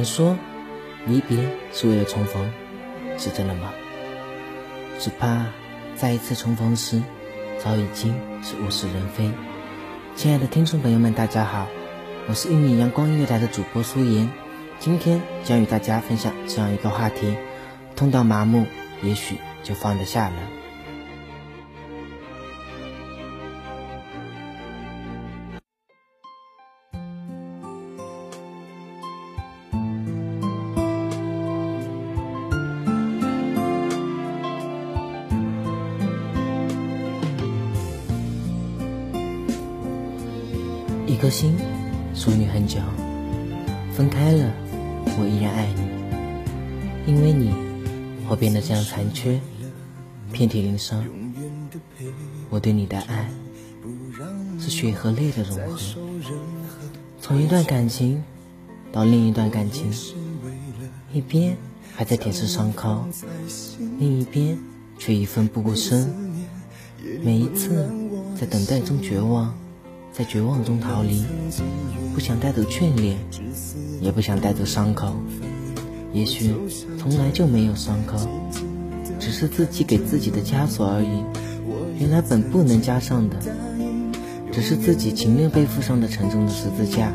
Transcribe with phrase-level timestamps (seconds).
[0.00, 0.34] 人说，
[1.04, 1.36] 离别
[1.74, 2.50] 是为了重逢，
[3.18, 3.70] 是真的吗？
[4.98, 5.44] 只怕
[5.94, 7.02] 再一次重逢时，
[7.58, 9.30] 早已经是物是人非。
[10.16, 11.66] 亲爱的听众朋友们，大家好，
[12.28, 14.30] 我是一米阳光音乐台的主播苏妍，
[14.78, 17.36] 今天将与大家分享这样一个话题：
[17.94, 18.64] 痛到麻木，
[19.02, 20.36] 也许就放得下了。
[41.20, 41.54] 颗心
[42.14, 42.78] 属你很久，
[43.92, 44.50] 分开了，
[45.18, 47.52] 我依然爱你，因为你，
[48.26, 49.38] 我变得这样残缺，
[50.32, 51.04] 遍体鳞伤。
[52.48, 53.28] 我对你的爱
[54.58, 55.78] 是血和泪的融合，
[57.20, 58.24] 从一段感情
[58.90, 59.92] 到另一段感情，
[61.12, 61.54] 一边
[61.94, 63.04] 还在舔舐伤口，
[63.98, 64.58] 另一边
[64.98, 66.10] 却一奋不顾身。
[67.22, 67.90] 每一次
[68.40, 69.54] 在等待中绝望。
[70.12, 71.24] 在绝望中逃离，
[72.14, 73.16] 不想带走眷恋，
[74.00, 75.14] 也不想带走伤口。
[76.12, 76.52] 也许
[76.98, 78.18] 从来就没有伤口，
[79.18, 81.22] 只是自己给自己的枷锁而已。
[81.98, 83.36] 原来本不能加上的，
[84.52, 87.12] 只是自己情愿背负上的沉重的十字架，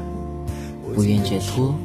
[0.95, 1.75] 不愿解脱。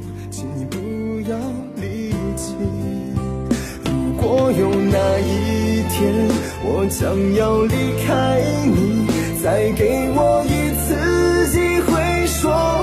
[3.85, 6.29] 如果有那一天，
[6.63, 7.75] 我将要离
[8.07, 9.07] 开你，
[9.43, 10.70] 再给我一。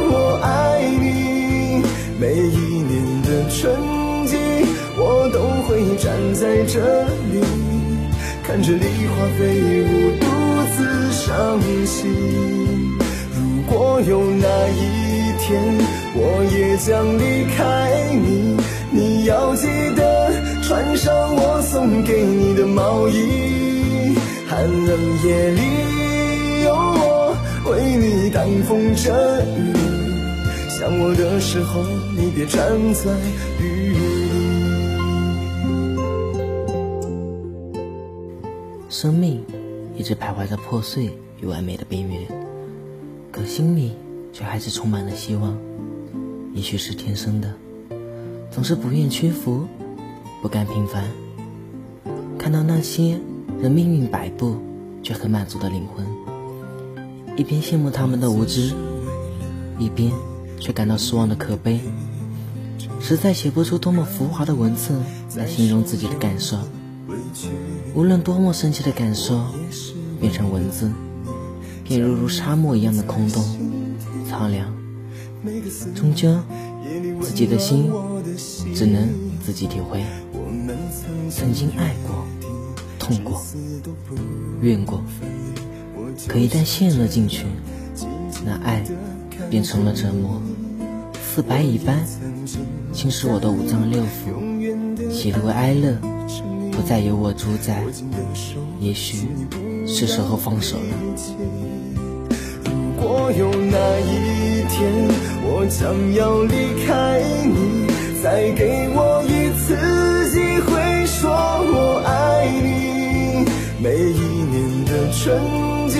[0.09, 1.83] 我爱你，
[2.19, 3.75] 每一年的春
[4.25, 4.35] 季，
[4.97, 7.41] 我都会站在这里，
[8.43, 9.85] 看着梨花飞舞，
[10.19, 10.25] 独
[10.75, 11.97] 自伤心。
[13.35, 15.77] 如果有那一天，
[16.15, 17.57] 我也将离开
[18.13, 18.57] 你，
[18.91, 20.31] 你要记得
[20.63, 24.15] 穿上我送给你的毛衣，
[24.47, 27.35] 寒冷夜里有我。
[27.69, 29.73] 为你挡风遮雨，
[30.79, 31.81] 想我的时候，
[32.15, 33.17] 你别站在
[33.59, 33.97] 雨里。
[38.87, 39.43] 生命
[39.97, 41.09] 一直徘徊在破碎
[41.41, 42.27] 与完美的边缘，
[43.31, 43.93] 可心里
[44.31, 45.57] 却还是充满了希望。
[46.53, 47.51] 也许是天生的，
[48.51, 49.65] 总是不愿屈服，
[50.43, 51.05] 不甘平凡。
[52.37, 53.17] 看到那些
[53.59, 54.57] 任命运摆布
[55.01, 56.05] 却很满足的灵魂。
[57.35, 58.75] 一边羡慕他们的无知，
[59.79, 60.11] 一边
[60.59, 61.79] 却感到失望的可悲，
[62.99, 64.99] 实在写不出多么浮华的文字
[65.35, 66.57] 来形容自己的感受。
[67.93, 69.45] 无论多么深切的感受，
[70.19, 70.91] 变成文字，
[71.83, 73.43] 便如如沙漠一样的空洞、
[74.27, 74.71] 苍凉。
[75.95, 76.37] 终究，
[77.21, 77.91] 自己的心
[78.75, 79.07] 只能
[79.43, 80.03] 自己体会。
[81.29, 82.25] 曾经爱过，
[82.99, 83.41] 痛过，
[84.61, 85.01] 怨过。
[86.27, 87.45] 可一旦陷了进去，
[88.43, 88.83] 那爱
[89.49, 90.41] 变成了折磨，
[91.23, 91.97] 似白蚁般
[92.91, 95.95] 侵蚀我的五脏六腑，喜怒哀乐
[96.71, 97.83] 不再由我主宰，
[98.79, 99.27] 也许
[99.87, 100.83] 是时候放手了。
[102.65, 105.07] 如果有那一天，
[105.43, 107.87] 我将要离开你，
[108.21, 113.45] 再给我一次机会说我爱你，
[113.81, 115.39] 每一年的春
[115.89, 115.97] 季。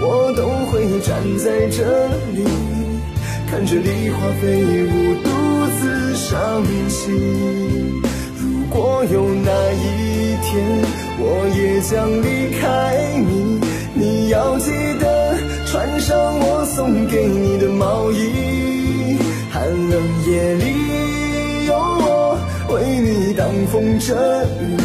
[0.00, 2.44] 我都会站在这里，
[3.50, 5.30] 看着梨花飞舞，独
[5.80, 8.02] 自伤心。
[8.36, 10.62] 如果有那一天，
[11.18, 13.58] 我也将离开你，
[13.94, 15.34] 你要记得
[15.64, 19.16] 穿上我送给你的毛衣。
[19.50, 24.76] 寒冷夜里有我为你挡风遮雨，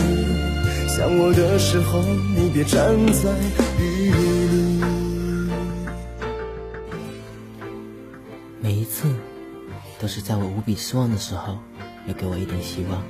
[0.88, 2.02] 想我的时候，
[2.34, 3.30] 你别站在
[10.16, 11.58] 是在我无比失望的时候，
[12.06, 13.02] 又给我一点希望，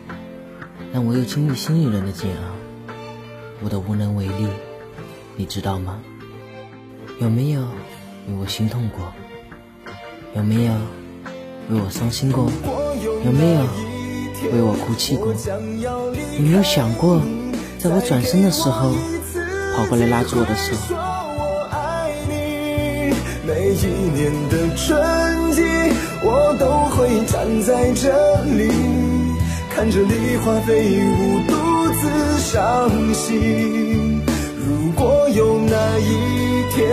[0.93, 2.93] 让我又经历新一轮的煎熬。
[3.61, 4.47] 我的无能为力，
[5.35, 5.99] 你知道吗？
[7.19, 7.59] 有没有
[8.29, 9.11] 为我心痛过？
[10.33, 10.73] 有没有
[11.71, 12.49] 为我伤心过？
[13.25, 13.59] 有没有
[14.53, 15.33] 为我哭泣过？
[16.37, 17.21] 有没有想过，
[17.79, 18.93] 在我转身的时候，
[19.75, 20.73] 跑过来拉住我的手？
[23.73, 25.61] 一年的春季，
[26.21, 26.65] 我都
[26.95, 28.07] 会站在这
[28.55, 28.71] 里，
[29.69, 31.53] 看着梨花飞舞，独
[31.99, 34.21] 自伤心。
[34.57, 36.87] 如果有那一天，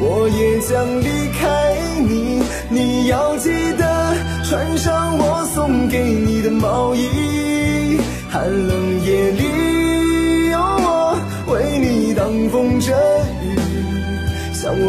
[0.00, 1.08] 我也将离
[1.38, 4.14] 开你，你要记得
[4.44, 7.98] 穿上我送给你的毛衣，
[8.30, 9.42] 寒冷夜里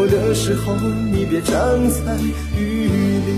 [0.00, 0.74] 我的时候，
[1.12, 1.54] 你别站
[1.90, 2.16] 在
[2.58, 2.88] 雨
[3.26, 3.30] 里。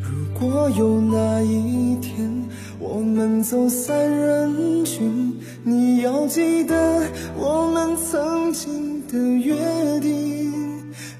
[0.00, 2.32] 如果有那一天，
[2.78, 7.02] 我们走散人群，你要记得
[7.36, 9.54] 我们曾经的约
[10.00, 10.50] 定。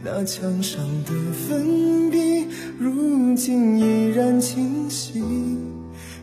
[0.02, 1.12] 那墙上的
[1.46, 2.46] 粉笔，
[2.78, 5.22] 如今依然清晰。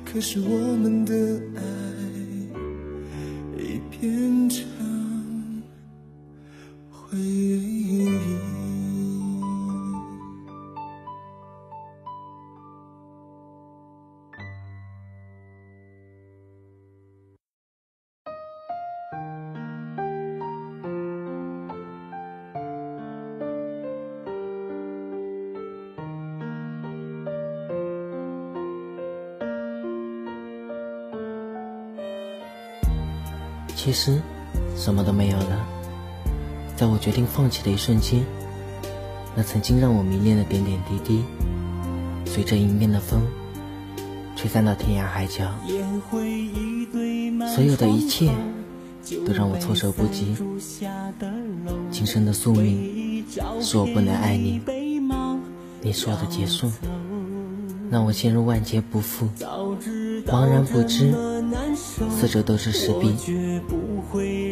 [0.04, 1.14] 可是我们的
[1.56, 1.62] 爱
[33.84, 34.22] 其实，
[34.78, 35.68] 什么都没有了。
[36.76, 38.24] 在我决定放弃的一瞬间，
[39.36, 41.24] 那曾经让我迷恋的点点滴滴，
[42.24, 43.24] 随着迎面的风，
[44.36, 45.52] 吹散到天涯海角。
[47.56, 48.32] 所有的一切，
[49.26, 50.36] 都让我措手不及。
[51.90, 53.26] 今生的宿命，
[53.60, 54.62] 是我不能爱你，
[55.82, 56.72] 你是我的结束，
[57.90, 59.28] 让我陷入万劫不复，
[60.28, 61.16] 茫然不知，
[62.10, 63.16] 四周都是石壁，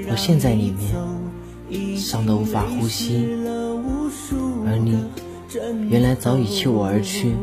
[0.09, 3.27] 我陷在里面，伤得无法呼吸，
[4.65, 4.97] 而你，
[5.89, 7.35] 原来早已弃我而去。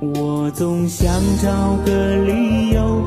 [0.00, 1.08] 我总想
[1.42, 3.02] 找个理由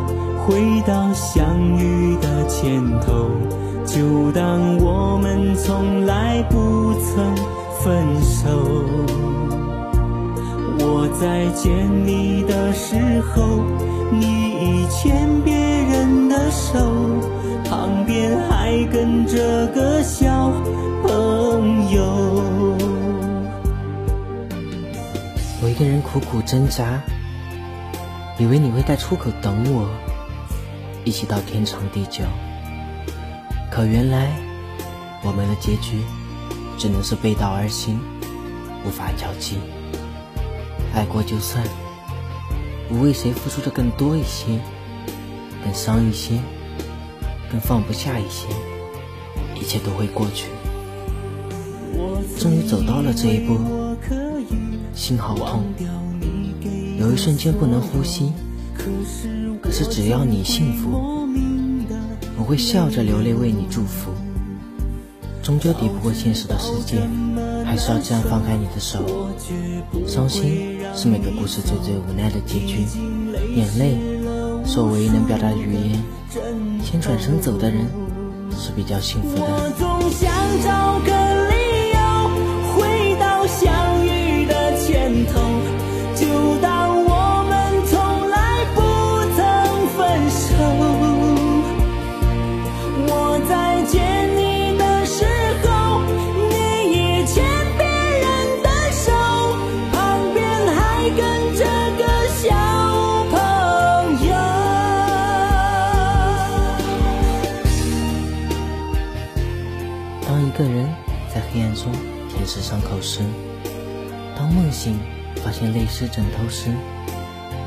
[0.45, 0.55] 回
[0.85, 1.45] 到相
[1.77, 3.29] 遇的前头，
[3.85, 7.35] 就当我们从来不曾
[7.83, 8.47] 分手。
[10.79, 13.61] 我在见你的时候，
[14.11, 16.79] 你已牵别人的手，
[17.69, 20.51] 旁边还跟着个小
[21.03, 22.03] 朋友。
[25.61, 27.01] 我一个人苦苦挣扎，
[28.37, 29.89] 以为你会在出口等我，
[31.03, 32.23] 一起到天长地久。
[33.69, 34.31] 可原来，
[35.23, 36.01] 我们的结局
[36.77, 37.99] 只能是背道而行，
[38.85, 39.57] 无法交集。
[40.95, 41.63] 爱过就算，
[42.89, 44.59] 我为谁付出的更多一些，
[45.63, 46.39] 更伤一些，
[47.51, 48.47] 更放不下一些，
[49.59, 50.47] 一切都会过去。
[52.39, 53.57] 终于走到了这一步，
[54.93, 55.63] 心好痛，
[56.99, 58.31] 有一瞬间不能呼吸。
[59.61, 61.27] 可是只要你幸福，
[62.37, 64.11] 我会笑着流泪为你祝福。
[65.43, 66.97] 终究抵不过现实的世界，
[67.67, 69.29] 还是要这样放开你的手。
[70.07, 72.87] 伤心是每个故事最最无奈的结局，
[73.53, 73.97] 眼泪
[74.65, 76.01] 是我唯一能表达的语言。
[76.81, 77.85] 先转身走的人
[78.57, 79.45] 是比较幸福的。
[111.57, 111.91] 黑暗中
[112.29, 113.21] 舔舐伤口时，
[114.37, 114.99] 当梦醒
[115.43, 116.69] 发现泪湿枕头时，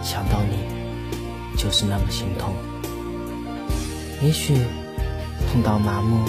[0.00, 2.54] 想到你，就是那么心痛。
[4.22, 4.54] 也许
[5.50, 6.24] 痛到麻木，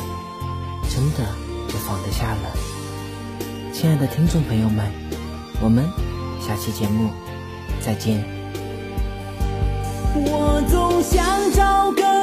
[0.89, 1.19] 真的
[1.67, 2.49] 就放得下了。
[3.71, 4.91] 亲爱的听众朋友们，
[5.61, 5.85] 我们
[6.41, 7.11] 下期节目
[7.79, 8.25] 再见。
[10.15, 12.20] 我总想找个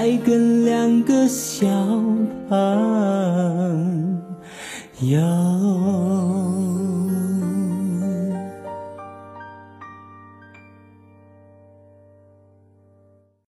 [0.00, 1.68] 再跟两个小
[2.48, 2.56] 朋
[5.00, 5.20] 友